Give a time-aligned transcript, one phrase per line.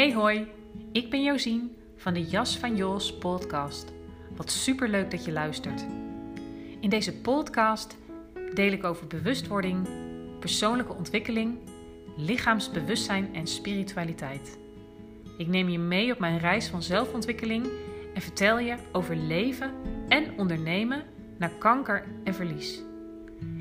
[0.00, 0.46] Hey hoi,
[0.92, 3.92] ik ben Josien van de Jas van Jos podcast.
[4.36, 5.84] Wat superleuk dat je luistert.
[6.80, 7.96] In deze podcast
[8.54, 9.88] deel ik over bewustwording,
[10.38, 11.58] persoonlijke ontwikkeling,
[12.16, 14.58] lichaamsbewustzijn en spiritualiteit.
[15.36, 17.66] Ik neem je mee op mijn reis van zelfontwikkeling
[18.14, 19.72] en vertel je over leven
[20.08, 21.02] en ondernemen
[21.38, 22.82] na kanker en verlies.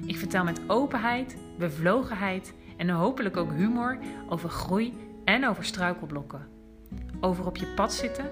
[0.06, 3.98] Ik vertel met openheid, bevlogenheid en hopelijk ook humor
[4.30, 4.94] over groei
[5.30, 6.48] en over struikelblokken.
[7.20, 8.26] Over op je pad zitten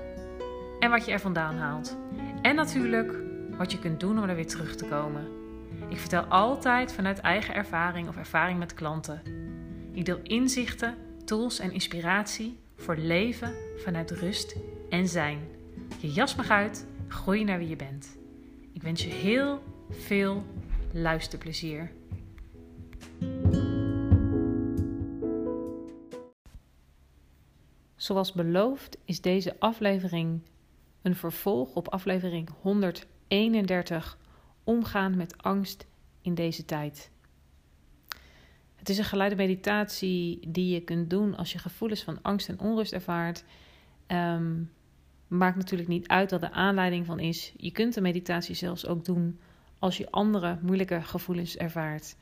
[0.80, 1.98] en wat je er vandaan haalt.
[2.42, 3.14] En natuurlijk
[3.58, 5.28] wat je kunt doen om er weer terug te komen.
[5.90, 9.22] Ik vertel altijd vanuit eigen ervaring of ervaring met klanten.
[9.92, 14.56] Ik deel inzichten, tools en inspiratie voor leven vanuit rust
[14.90, 15.40] en zijn.
[16.00, 18.18] Je jas mag uit, groei naar wie je bent.
[18.74, 20.46] Ik wens je heel veel
[20.92, 21.92] luisterplezier.
[28.08, 30.42] Zoals beloofd is deze aflevering
[31.02, 34.18] een vervolg op aflevering 131
[34.64, 35.86] Omgaan met angst
[36.22, 37.12] in deze tijd.
[38.76, 42.60] Het is een geleide meditatie die je kunt doen als je gevoelens van angst en
[42.60, 43.44] onrust ervaart.
[44.08, 44.72] Um,
[45.28, 47.54] maakt natuurlijk niet uit wat de aanleiding van is.
[47.58, 49.40] Je kunt de meditatie zelfs ook doen
[49.80, 52.16] als je andere moeilijke gevoelens ervaart.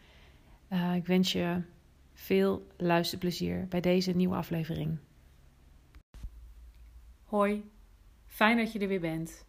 [0.72, 1.62] Uh, ik wens je
[2.14, 4.98] veel luisterplezier bij deze nieuwe aflevering.
[7.26, 7.72] Hoi,
[8.26, 9.46] fijn dat je er weer bent.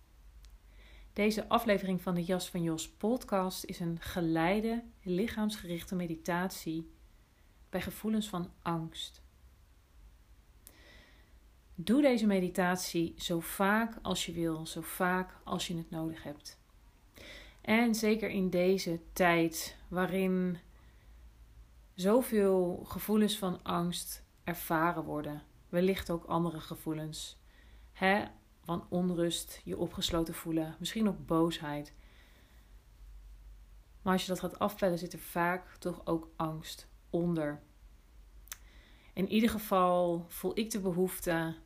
[1.13, 6.91] Deze aflevering van de Jas van Jos podcast is een geleide, lichaamsgerichte meditatie
[7.71, 9.23] bij gevoelens van angst.
[11.75, 16.59] Doe deze meditatie zo vaak als je wil, zo vaak als je het nodig hebt.
[17.61, 20.59] En zeker in deze tijd waarin
[21.95, 27.45] zoveel gevoelens van angst ervaren worden, wellicht ook andere gevoelens
[27.97, 28.25] hè,
[28.63, 31.93] van onrust, je opgesloten voelen, misschien ook boosheid.
[34.03, 37.63] Maar als je dat gaat afpellen, zit er vaak toch ook angst onder.
[39.13, 41.57] In ieder geval voel ik de behoefte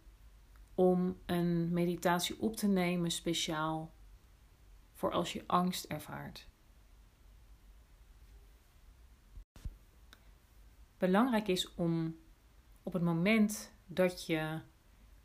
[0.75, 3.95] om een meditatie op te nemen speciaal
[4.95, 6.49] voor als je angst ervaart.
[10.99, 12.17] Belangrijk is om
[12.83, 14.61] op het moment dat je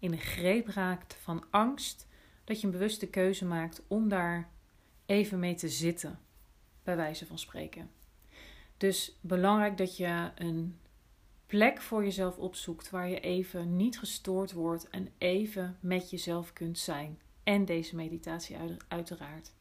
[0.05, 2.07] in een greep raakt van angst,
[2.43, 4.49] dat je een bewuste keuze maakt om daar
[5.05, 6.19] even mee te zitten,
[6.83, 7.89] bij wijze van spreken.
[8.77, 10.79] Dus belangrijk dat je een
[11.45, 16.79] plek voor jezelf opzoekt waar je even niet gestoord wordt en even met jezelf kunt
[16.79, 17.19] zijn.
[17.43, 19.53] En deze meditatie uiteraard.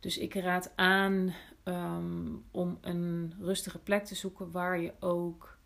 [0.00, 1.34] Dus ik raad aan
[1.64, 5.58] um, om een rustige plek te zoeken waar je ook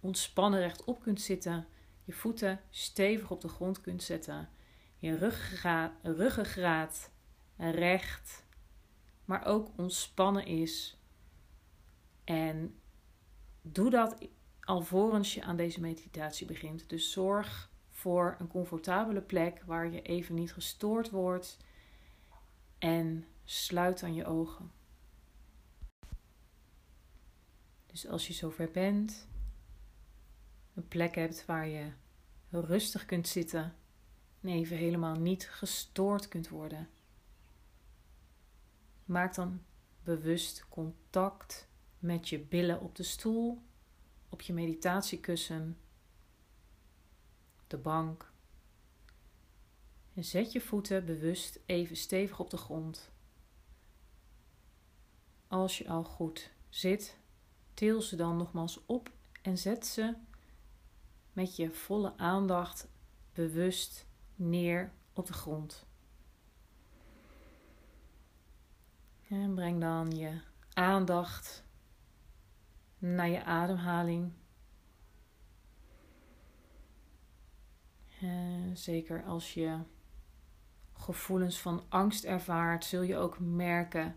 [0.00, 1.66] ontspannen rechtop kunt zitten
[2.04, 4.48] je voeten stevig op de grond kunt zetten.
[4.98, 5.16] Je
[6.02, 7.10] ruggengraat,
[7.56, 8.44] recht,
[9.24, 10.98] maar ook ontspannen is.
[12.24, 12.78] En
[13.62, 14.28] doe dat
[14.60, 16.88] alvorens je aan deze meditatie begint.
[16.88, 21.58] Dus zorg voor een comfortabele plek waar je even niet gestoord wordt.
[22.78, 24.72] En sluit dan je ogen.
[27.86, 29.28] Dus als je zover bent,
[30.74, 31.92] een plek hebt waar je
[32.50, 33.74] rustig kunt zitten
[34.40, 36.88] en even helemaal niet gestoord kunt worden.
[39.04, 39.62] Maak dan
[40.02, 41.68] bewust contact
[41.98, 43.62] met je billen op de stoel,
[44.28, 45.78] op je meditatiekussen,
[47.66, 48.32] de bank.
[50.14, 53.10] En zet je voeten bewust even stevig op de grond.
[55.46, 57.18] Als je al goed zit,
[57.74, 59.10] til ze dan nogmaals op
[59.42, 60.14] en zet ze
[61.34, 62.88] met je volle aandacht
[63.32, 65.86] bewust neer op de grond.
[69.28, 70.40] En breng dan je
[70.72, 71.64] aandacht
[72.98, 74.32] naar je ademhaling.
[78.20, 79.78] En zeker als je
[80.92, 84.16] gevoelens van angst ervaart, zul je ook merken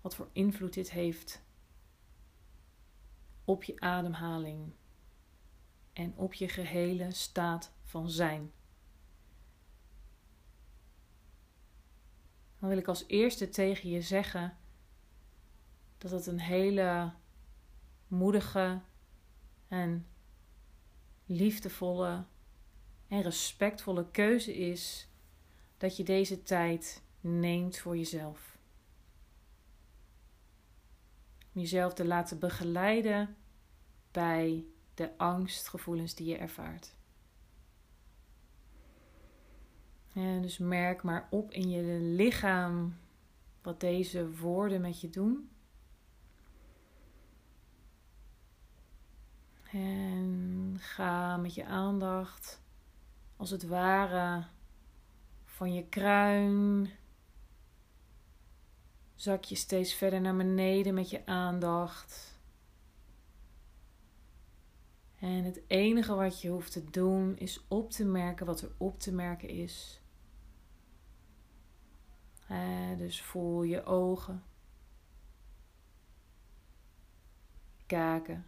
[0.00, 1.42] wat voor invloed dit heeft
[3.44, 4.72] op je ademhaling
[5.92, 8.52] en op je gehele staat van zijn.
[12.58, 14.56] Dan wil ik als eerste tegen je zeggen
[15.98, 17.12] dat het een hele
[18.08, 18.80] moedige
[19.68, 20.06] en
[21.26, 22.24] liefdevolle
[23.08, 25.08] en respectvolle keuze is
[25.76, 28.58] dat je deze tijd neemt voor jezelf.
[31.54, 33.36] Om jezelf te laten begeleiden
[34.10, 34.64] bij
[35.00, 36.94] de angstgevoelens die je ervaart.
[40.12, 42.96] En dus merk maar op in je lichaam
[43.62, 45.50] wat deze woorden met je doen.
[49.72, 52.62] En ga met je aandacht
[53.36, 54.46] als het ware
[55.44, 56.90] van je kruin.
[59.14, 62.29] Zak je steeds verder naar beneden met je aandacht.
[65.20, 68.98] En het enige wat je hoeft te doen is op te merken wat er op
[68.98, 70.00] te merken is.
[72.96, 74.44] dus voel je ogen,
[77.86, 78.46] kaken,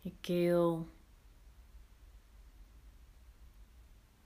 [0.00, 0.88] je keel.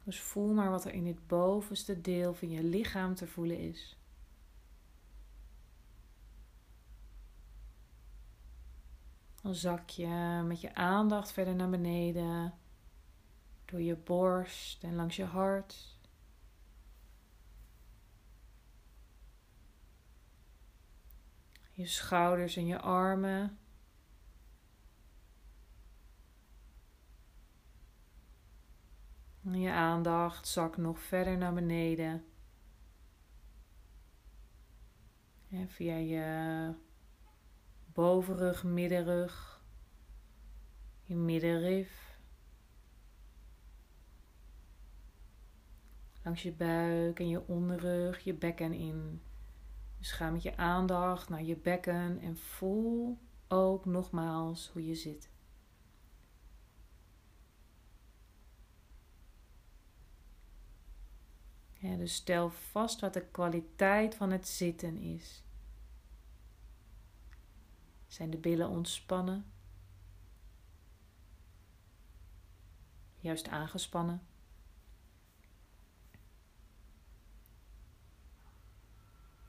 [0.02, 3.96] Dus voel maar wat er in het bovenste deel van je lichaam te voelen is.
[9.46, 12.54] Dan zak je met je aandacht verder naar beneden,
[13.64, 15.98] door je borst en langs je hart.
[21.72, 23.58] Je schouders en je armen.
[29.44, 32.24] En je aandacht zakt nog verder naar beneden.
[35.50, 36.84] En via je
[37.96, 39.62] bovenrug, middenrug,
[41.04, 42.18] je middenrif.
[46.22, 49.20] Langs je buik en je onderrug, je bekken in.
[49.98, 55.30] Dus ga met je aandacht naar je bekken en voel ook nogmaals hoe je zit.
[61.72, 65.45] Ja, dus stel vast wat de kwaliteit van het zitten is.
[68.06, 69.52] Zijn de billen ontspannen?
[73.20, 74.26] Juist aangespannen?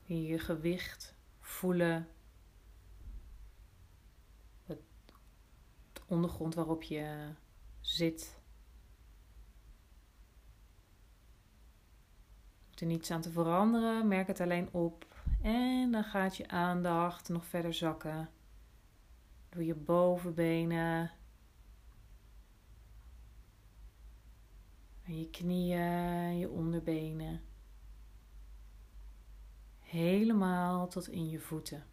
[0.04, 2.08] Je gewicht voelen.
[4.64, 4.80] Het,
[6.06, 7.32] ondergrond waarop je
[7.80, 8.36] zit.
[12.74, 15.06] er niets aan te veranderen, merk het alleen op.
[15.42, 18.30] En dan gaat je aandacht nog verder zakken
[19.64, 21.10] je bovenbenen.
[25.04, 27.40] En je knieën, je onderbenen.
[29.78, 31.86] Helemaal tot in je voeten.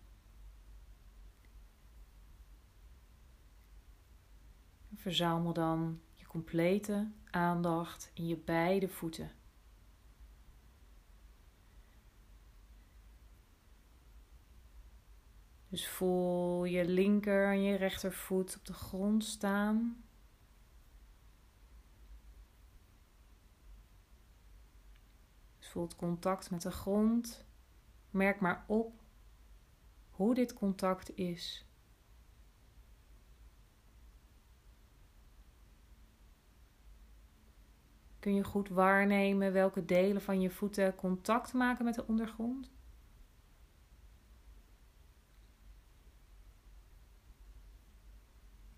[4.96, 9.32] Verzamel dan je complete aandacht in je beide voeten.
[15.70, 20.04] Dus voel je linker en je rechtervoet op de grond staan.
[25.58, 27.46] Dus voel het contact met de grond.
[28.10, 28.94] Merk maar op
[30.10, 31.66] hoe dit contact is.
[38.20, 42.75] Kun je goed waarnemen welke delen van je voeten contact maken met de ondergrond?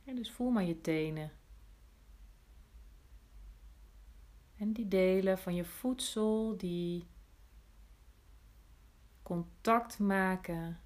[0.07, 1.31] En dus voel maar je tenen.
[4.55, 7.07] En die delen van je voedsel die
[9.23, 10.79] contact maken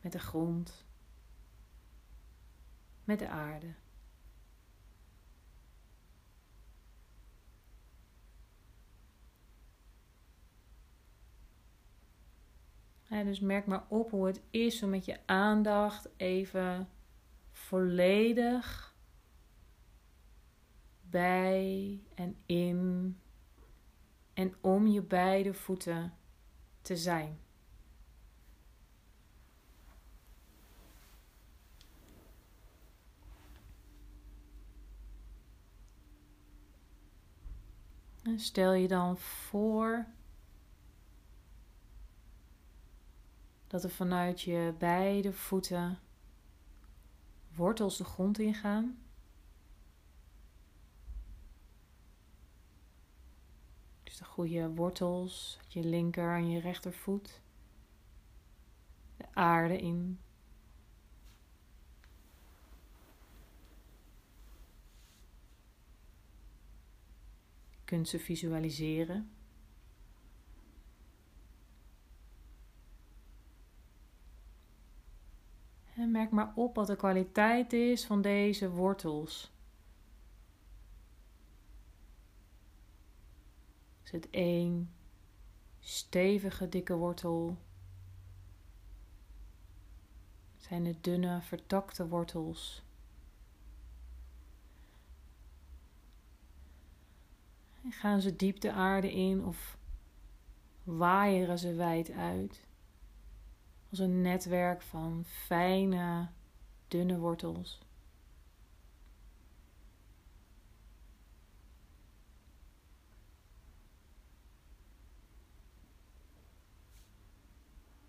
[0.00, 0.84] met de grond,
[3.04, 3.74] met de aarde.
[13.08, 16.88] dus merk maar op hoe het is om met je aandacht even
[17.66, 18.94] volledig
[21.00, 23.16] bij en in
[24.32, 26.14] en om je beide voeten
[26.82, 27.40] te zijn.
[38.22, 40.06] En stel je dan voor
[43.66, 45.98] dat er vanuit je beide voeten
[47.56, 48.98] wortels de grond ingaan.
[54.02, 57.40] Dus de goede wortels, je linker en je rechtervoet.
[59.16, 60.18] De aarde in.
[67.70, 69.35] Je kunt ze visualiseren.
[76.10, 79.52] Merk maar op wat de kwaliteit is van deze wortels.
[84.02, 84.90] Is het één
[85.80, 87.56] stevige dikke wortel?
[90.56, 92.82] Zijn het dunne vertakte wortels?
[97.88, 99.78] Gaan ze diep de aarde in of
[100.82, 102.65] waaieren ze wijd uit?
[103.96, 106.28] Als een netwerk van fijne,
[106.88, 107.82] dunne wortels.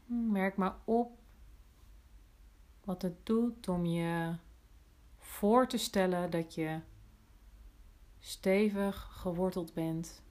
[0.05, 1.19] Merk maar op
[2.83, 4.35] wat het doet om je
[5.17, 6.79] voor te stellen dat je
[8.19, 10.21] stevig geworteld bent.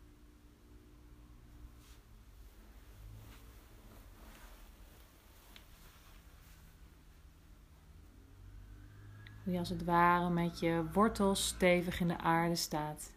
[9.47, 13.13] Hoe als het ware met je wortels stevig in de aarde staat.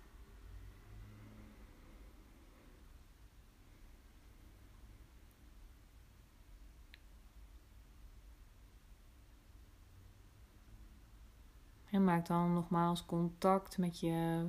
[11.90, 14.48] En maak dan nogmaals contact met je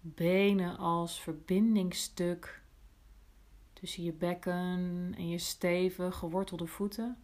[0.00, 2.62] benen als verbindingstuk
[3.72, 7.18] tussen je bekken en je stevig gewortelde voeten.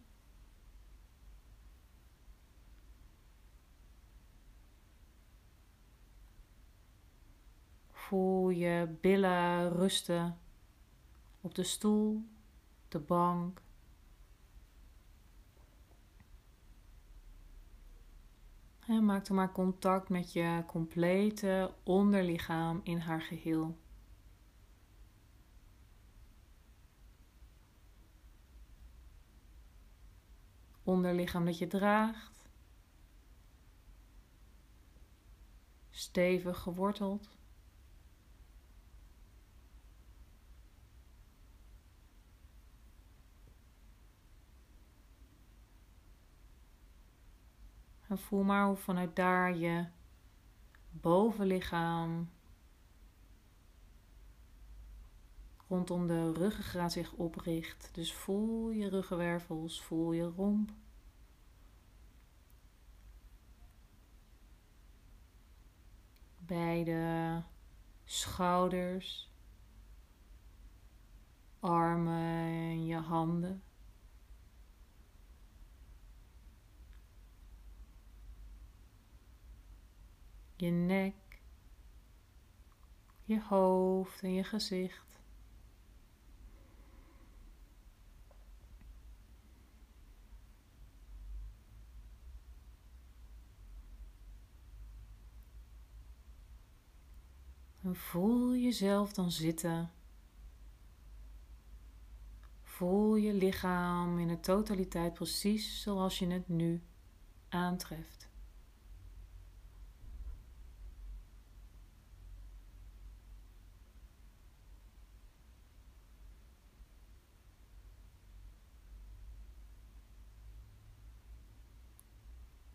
[8.11, 10.37] Voel je billen rusten
[11.41, 12.25] op de stoel,
[12.87, 13.61] de bank
[18.87, 23.77] En maak dan maar contact met je complete onderlichaam in haar geheel.
[30.83, 32.49] Onderlichaam dat je draagt.
[35.89, 37.39] Stevig geworteld.
[48.11, 49.85] En voel maar hoe vanuit daar je
[50.89, 52.29] bovenlichaam
[55.67, 57.89] rondom de ruggengraat zich opricht.
[57.93, 60.71] Dus voel je ruggenwervels, voel je romp.
[66.37, 67.43] Beide
[68.03, 69.31] schouders,
[71.59, 73.63] armen en je handen.
[80.61, 81.41] Je nek,
[83.23, 85.19] je hoofd en je gezicht.
[97.83, 99.91] En voel jezelf dan zitten.
[102.63, 106.81] Voel je lichaam in de totaliteit precies zoals je het nu
[107.49, 108.29] aantreft.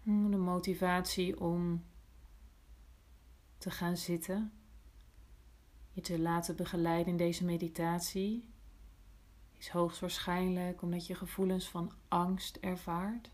[0.06, 1.84] De motivatie om
[3.58, 4.52] te gaan zitten,
[5.90, 8.48] je te laten begeleiden in deze meditatie,
[9.58, 13.30] is hoogstwaarschijnlijk omdat je gevoelens van angst ervaart.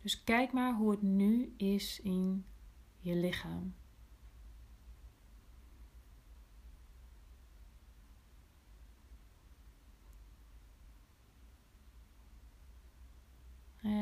[0.00, 2.44] Dus kijk maar hoe het nu is in
[2.98, 3.74] je lichaam.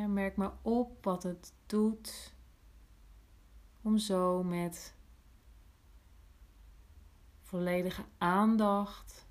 [0.08, 2.34] Merk maar op wat het doet
[3.82, 4.94] om zo met
[7.42, 9.26] volledige aandacht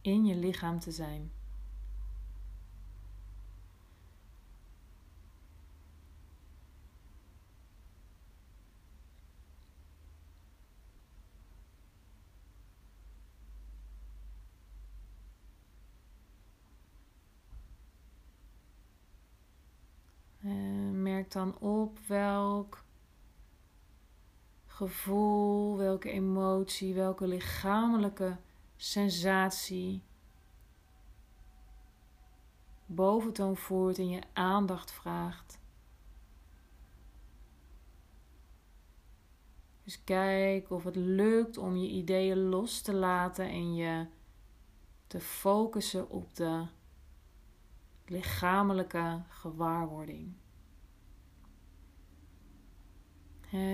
[0.00, 1.32] in je lichaam te zijn.
[21.32, 22.84] Dan op welk
[24.66, 28.36] gevoel, welke emotie, welke lichamelijke
[28.76, 30.02] sensatie
[32.86, 35.58] boventoon voert en je aandacht vraagt.
[39.84, 44.06] Dus kijk of het lukt om je ideeën los te laten en je
[45.06, 46.66] te focussen op de
[48.04, 50.32] lichamelijke gewaarwording.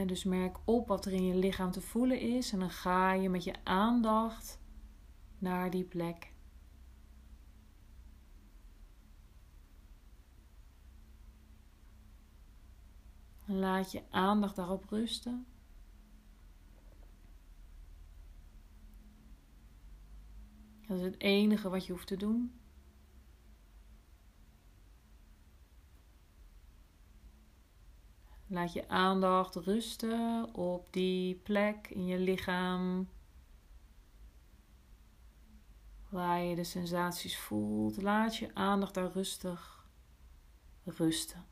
[0.06, 3.28] Dus merk op wat er in je lichaam te voelen is en dan ga je
[3.28, 4.60] met je aandacht
[5.38, 6.34] naar die plek.
[13.44, 15.46] Laat je aandacht daarop rusten.
[20.86, 22.52] Dat is het enige wat je hoeft te doen.
[28.56, 33.08] Laat je aandacht rusten op die plek in je lichaam
[36.08, 38.02] waar je de sensaties voelt.
[38.02, 39.86] Laat je aandacht daar rustig
[40.84, 41.44] rusten.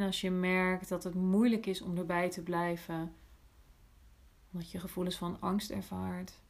[0.00, 3.14] En als je merkt dat het moeilijk is om erbij te blijven,
[4.52, 6.42] omdat je gevoelens van angst ervaart,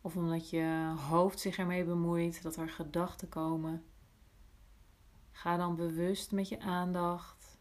[0.00, 3.84] of omdat je hoofd zich ermee bemoeit, dat er gedachten komen,
[5.30, 7.58] ga dan bewust met je aandacht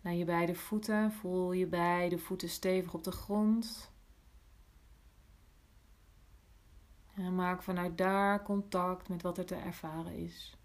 [0.00, 1.12] naar je beide voeten.
[1.12, 3.90] Voel je beide voeten stevig op de grond.
[7.16, 10.56] En maak vanuit daar contact met wat er te ervaren is.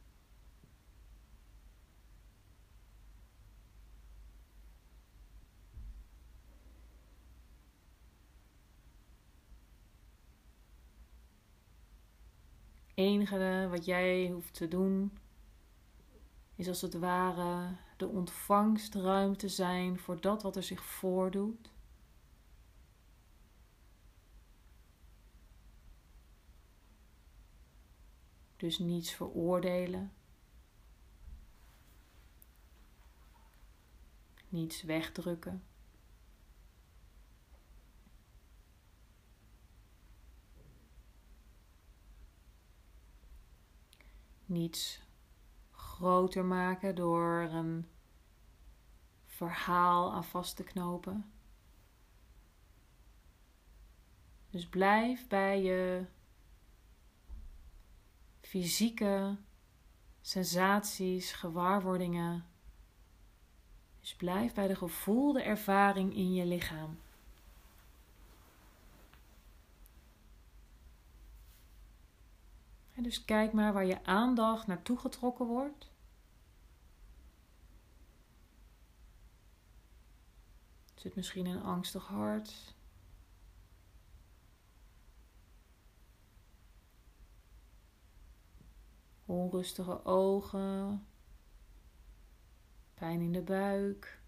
[13.01, 15.17] enige wat jij hoeft te doen
[16.55, 21.71] is als het ware de ontvangstruimte zijn voor dat wat er zich voordoet.
[28.61, 30.13] Dus niets veroordelen.
[34.49, 35.63] Niets wegdrukken.
[44.45, 45.01] Niets
[45.71, 47.87] groter maken door een
[49.25, 51.31] verhaal aan vast te knopen.
[54.49, 56.05] Dus blijf bij je
[58.51, 59.37] fysieke
[60.21, 62.45] sensaties, gewaarwordingen.
[63.99, 66.99] Dus blijf bij de gevoelde ervaring in je lichaam.
[72.95, 75.89] Dus kijk maar waar je aandacht naartoe getrokken wordt.
[80.95, 82.73] Zit misschien een angstig hart.
[89.31, 91.05] Onrustige ogen,
[92.93, 94.21] pijn in de buik.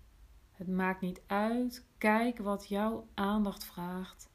[0.52, 1.86] Het maakt niet uit.
[1.98, 4.30] Kijk wat jouw aandacht vraagt.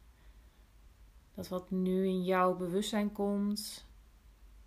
[1.35, 3.87] Dat wat nu in jouw bewustzijn komt,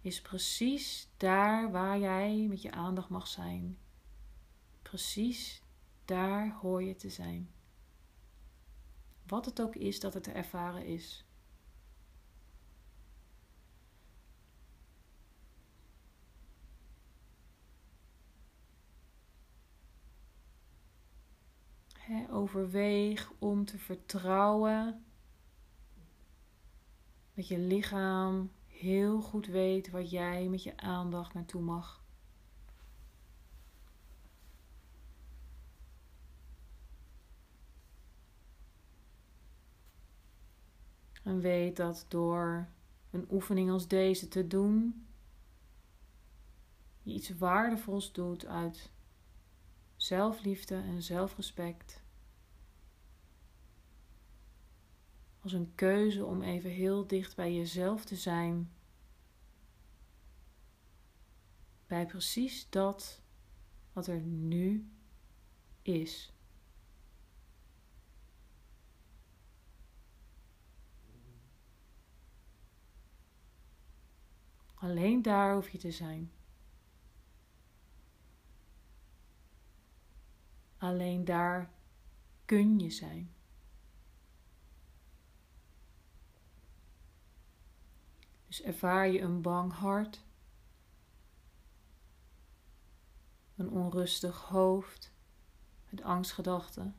[0.02, 3.78] is precies daar waar jij met je aandacht mag zijn.
[4.82, 5.64] Precies
[6.06, 7.52] daar hoor je te zijn.
[9.28, 11.26] Wat het ook is dat het te ervaren is.
[22.30, 25.04] Overweeg om te vertrouwen
[27.34, 32.04] dat je lichaam heel goed weet wat jij met je aandacht naartoe mag.
[41.24, 42.68] En weet dat door
[43.12, 45.06] een oefening als deze te doen,
[47.02, 48.92] je iets waardevols doet uit
[49.96, 52.01] zelfliefde en zelfrespect.
[55.42, 58.72] Als een keuze om even heel dicht bij jezelf te zijn.
[61.88, 63.22] Bij precies dat
[63.94, 64.92] wat er nu
[65.82, 66.34] is.
[74.74, 76.32] Alleen daar hoef je te zijn.
[80.78, 81.72] Alleen daar
[82.46, 83.34] kun je zijn.
[88.52, 90.24] Dus ervaar je een bang hart,
[93.56, 95.14] een onrustig hoofd
[95.90, 96.96] met angstgedachten.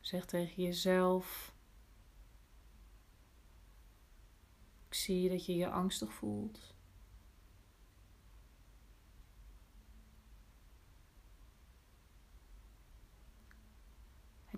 [0.00, 1.54] Zeg tegen jezelf:
[4.88, 6.74] Ik zie dat je je angstig voelt.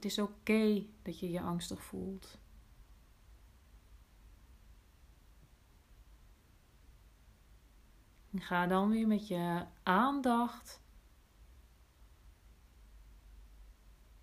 [0.03, 2.39] Het is oké dat je je angstig voelt.
[8.35, 10.81] Ga dan weer met je aandacht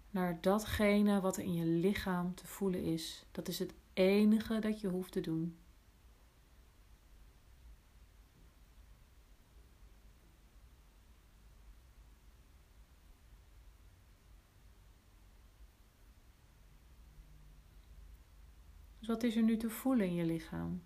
[0.10, 3.26] naar datgene wat er in je lichaam te voelen is.
[3.32, 5.59] Dat is het enige dat je hoeft te doen.
[19.10, 20.82] Wat is er nu te voelen in je lichaam?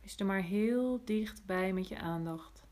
[0.00, 2.66] Is er maar heel dichtbij met je aandacht.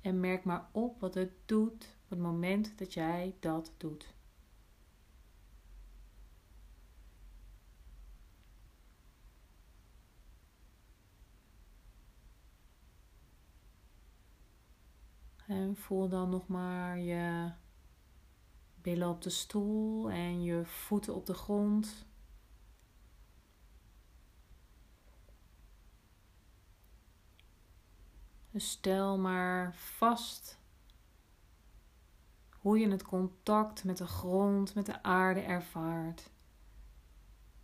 [0.00, 4.13] En merk maar op wat het doet op het moment dat jij dat doet.
[15.54, 17.52] En voel dan nog maar je
[18.82, 22.06] billen op de stoel en je voeten op de grond.
[28.50, 30.58] Dus stel maar vast
[32.50, 36.30] hoe je het contact met de grond, met de aarde ervaart.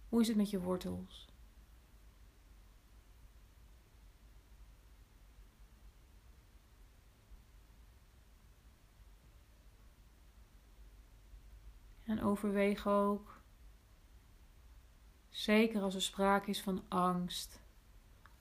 [0.08, 1.29] Hoe is het met je wortels?
[12.10, 13.40] En overweeg ook,
[15.28, 17.60] zeker als er sprake is van angst,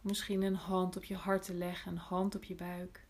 [0.02, 3.08] misschien een hand op je hart te leggen, een hand op je buik.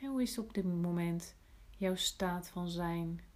[0.00, 1.34] En hoe is op dit moment
[1.70, 3.31] jouw staat van zijn?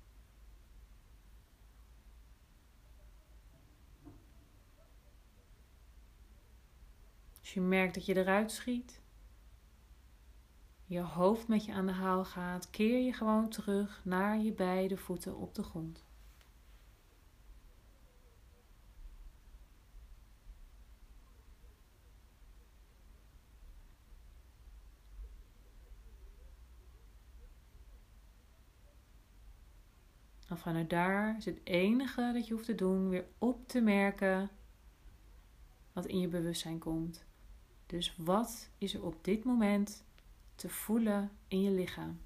[7.47, 9.01] Als je merkt dat je eruit schiet,
[10.85, 14.97] je hoofd met je aan de haal gaat, keer je gewoon terug naar je beide
[14.97, 16.05] voeten op de grond.
[30.49, 34.51] En vanuit daar is het enige dat je hoeft te doen weer op te merken
[35.93, 37.26] wat in je bewustzijn komt.
[37.87, 40.05] Dus wat is er op dit moment
[40.55, 42.21] te voelen in je lichaam?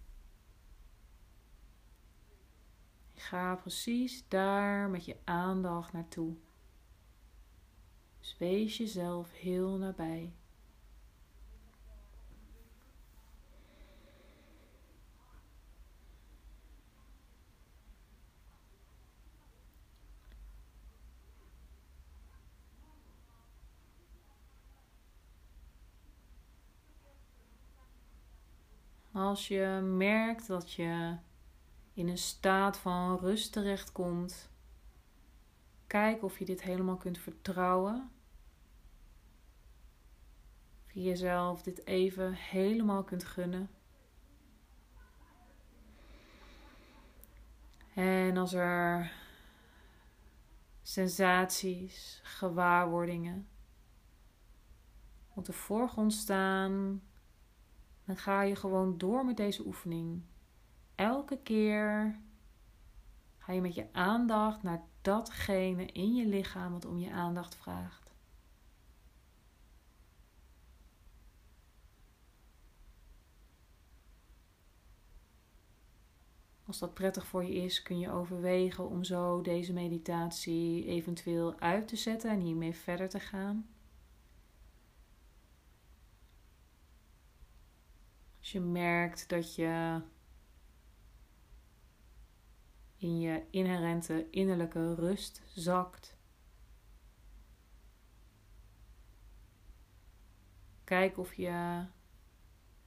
[3.15, 6.35] Ga precies daar met je aandacht naartoe.
[8.21, 10.33] Dus wees jezelf heel nabij.
[29.21, 31.17] Als je merkt dat je
[31.93, 34.51] in een staat van rust terechtkomt,
[35.87, 38.11] kijk of je dit helemaal kunt vertrouwen.
[40.87, 43.71] Of je jezelf dit even helemaal kunt gunnen.
[47.95, 49.13] En als er
[50.83, 53.49] sensaties, gewaarwordingen
[55.35, 57.03] op de voorgrond staan,
[58.11, 60.23] dan ga je gewoon door met deze oefening.
[60.95, 62.19] Elke keer
[63.39, 68.15] ga je met je aandacht naar datgene in je lichaam wat om je aandacht vraagt.
[76.67, 81.89] Als dat prettig voor je is, kun je overwegen om zo deze meditatie eventueel uit
[81.89, 83.69] te zetten en hiermee verder te gaan.
[88.41, 90.03] Als je merkt dat je
[92.97, 96.17] in je inherente innerlijke rust zakt.
[100.85, 101.85] Kijk of je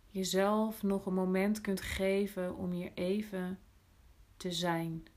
[0.09, 3.59] jezelf nog een moment kunt geven om hier even
[4.37, 5.07] te zijn.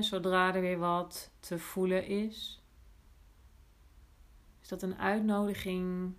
[0.00, 2.62] Zodra er weer wat te voelen is,
[4.62, 6.14] is dat een uitnodiging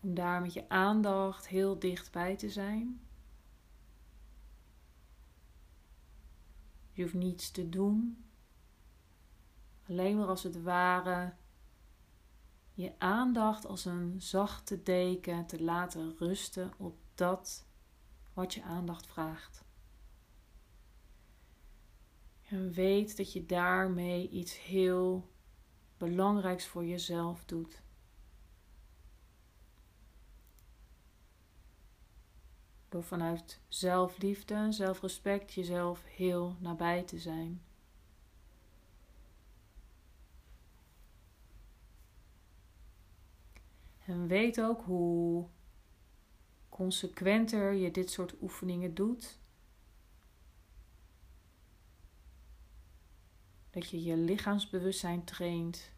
[0.00, 3.00] om daar met je aandacht heel dichtbij te zijn.
[6.92, 8.24] Je hoeft niets te doen.
[9.88, 11.34] Alleen maar als het ware
[12.74, 17.66] je aandacht als een zachte deken te laten rusten op dat
[18.32, 19.65] wat je aandacht vraagt.
[22.46, 25.30] En weet dat je daarmee iets heel
[25.96, 27.82] belangrijks voor jezelf doet.
[32.88, 37.62] Door vanuit zelfliefde, zelfrespect jezelf heel nabij te zijn.
[44.04, 45.46] En weet ook hoe
[46.68, 49.38] consequenter je dit soort oefeningen doet,
[53.76, 55.92] dat je je lichaamsbewustzijn traint.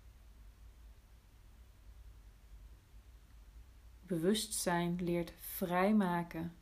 [4.00, 6.56] Bewustzijn leert vrijmaken.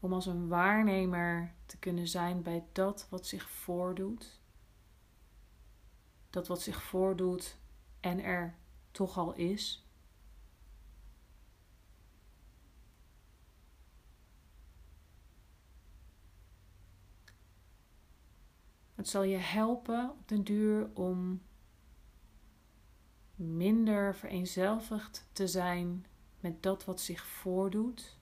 [0.00, 4.40] Om als een waarnemer te kunnen zijn bij dat wat zich voordoet.
[6.30, 7.58] Dat wat zich voordoet
[8.00, 8.54] en er
[8.90, 9.85] toch al is.
[18.96, 21.42] Het zal je helpen op den duur om
[23.34, 26.06] minder vereenzelvigd te zijn
[26.40, 28.18] met dat wat zich voordoet.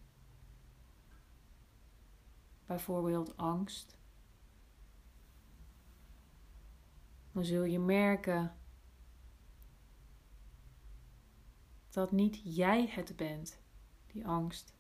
[2.67, 3.99] Bijvoorbeeld angst.
[7.33, 8.57] Dan zul je merken
[11.91, 13.61] dat niet jij het bent,
[14.07, 14.74] die angst.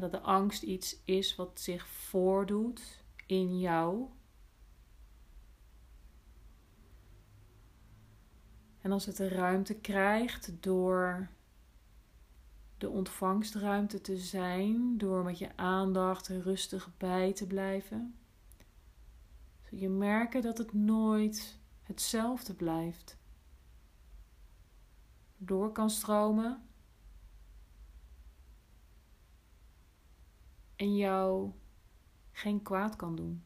[0.00, 4.08] Dat de angst iets is wat zich voordoet in jou.
[8.80, 11.28] En als het de ruimte krijgt door
[12.78, 18.18] de ontvangstruimte te zijn, door met je aandacht rustig bij te blijven,
[19.62, 23.16] zul je merken dat het nooit hetzelfde blijft.
[25.36, 26.69] Door kan stromen
[30.80, 31.52] en jou
[32.32, 33.44] geen kwaad kan doen.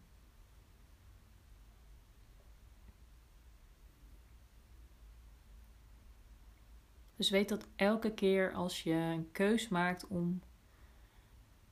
[7.17, 10.43] Dus weet dat elke keer als je een keus maakt om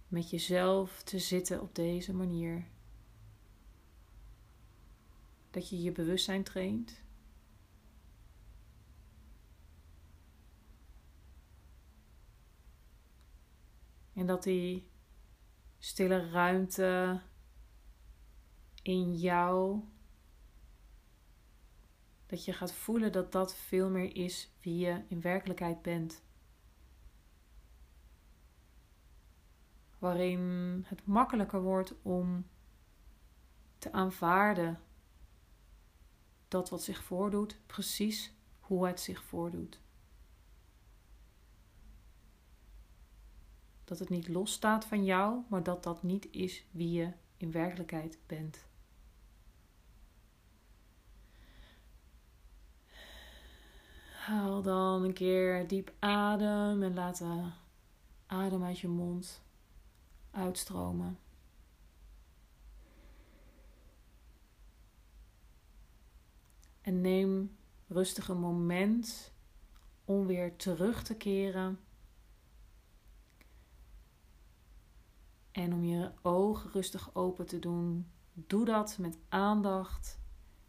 [0.09, 2.67] met jezelf te zitten op deze manier,
[5.51, 7.03] dat je je bewustzijn traint.
[14.13, 14.91] En dat die
[15.83, 17.21] stille ruimte
[18.83, 19.81] in jou.
[22.27, 26.23] Dat je gaat voelen dat dat veel meer is wie je in werkelijkheid bent.
[29.99, 30.41] Waarin
[30.87, 32.47] het makkelijker wordt om
[33.79, 34.81] te aanvaarden
[36.49, 39.82] dat wat zich voordoet, precies hoe het zich voordoet.
[43.85, 48.19] Dat het niet losstaat van jou, maar dat dat niet is wie je in werkelijkheid
[48.27, 48.67] bent.
[54.13, 57.51] Haal dan een keer diep adem en laat de
[58.27, 59.43] adem uit je mond
[60.31, 61.19] uitstromen.
[66.81, 67.57] En neem
[67.89, 69.33] rustig een moment
[70.05, 71.79] om weer terug te keren
[75.53, 80.21] En om je ogen rustig open te doen, doe dat met aandacht.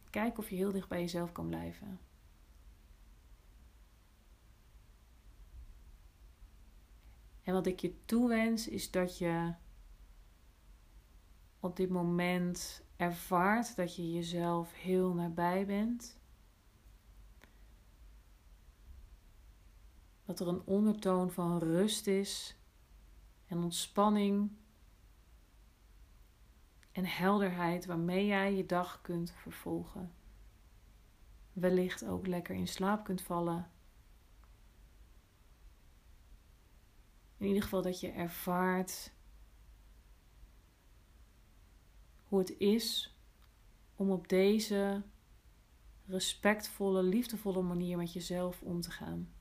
[0.10, 2.00] Kijk of je heel dicht bij jezelf kan blijven.
[7.44, 9.54] En wat ik je toewens is dat je
[11.60, 16.18] op dit moment ervaart dat je jezelf heel nabij bent.
[20.26, 22.58] Dat er een ondertoon van rust is
[23.48, 24.52] en ontspanning
[26.94, 30.14] en helderheid waarmee jij je dag kunt vervolgen.
[31.54, 33.72] Wellicht ook lekker in slaap kunt vallen.
[37.38, 39.12] In ieder geval dat je ervaart
[42.28, 43.18] hoe het is
[43.96, 45.04] om op deze
[46.06, 49.33] respectvolle, liefdevolle manier met jezelf om te gaan.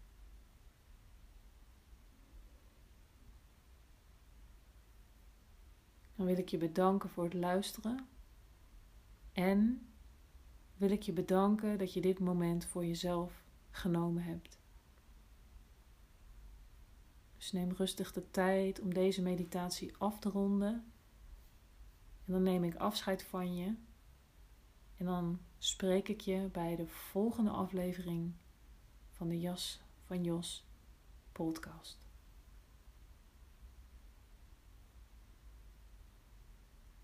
[6.22, 8.06] Dan wil ik je bedanken voor het luisteren.
[9.32, 9.86] En
[10.76, 14.58] wil ik je bedanken dat je dit moment voor jezelf genomen hebt.
[17.36, 20.92] Dus neem rustig de tijd om deze meditatie af te ronden.
[22.24, 23.74] En dan neem ik afscheid van je.
[24.96, 28.32] En dan spreek ik je bij de volgende aflevering
[29.10, 30.66] van de Jas van Jos
[31.32, 32.01] podcast.